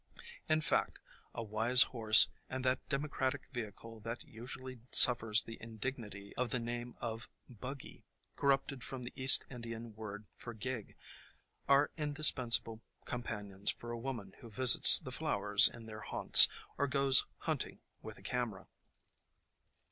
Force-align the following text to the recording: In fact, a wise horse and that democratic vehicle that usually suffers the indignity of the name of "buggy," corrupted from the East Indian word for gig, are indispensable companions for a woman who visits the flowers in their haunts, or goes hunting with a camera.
In 0.49 0.61
fact, 0.61 0.97
a 1.35 1.43
wise 1.43 1.83
horse 1.83 2.27
and 2.49 2.65
that 2.65 2.89
democratic 2.89 3.43
vehicle 3.53 3.99
that 3.99 4.23
usually 4.23 4.79
suffers 4.91 5.43
the 5.43 5.59
indignity 5.61 6.35
of 6.37 6.49
the 6.49 6.59
name 6.59 6.95
of 6.99 7.29
"buggy," 7.47 8.03
corrupted 8.35 8.83
from 8.83 9.03
the 9.03 9.13
East 9.15 9.45
Indian 9.51 9.93
word 9.95 10.25
for 10.35 10.55
gig, 10.55 10.95
are 11.69 11.91
indispensable 11.97 12.81
companions 13.05 13.69
for 13.69 13.91
a 13.91 13.99
woman 13.99 14.33
who 14.39 14.49
visits 14.49 14.97
the 14.97 15.11
flowers 15.11 15.67
in 15.67 15.85
their 15.85 16.01
haunts, 16.01 16.47
or 16.79 16.87
goes 16.87 17.27
hunting 17.41 17.77
with 18.01 18.17
a 18.17 18.23
camera. 18.23 18.65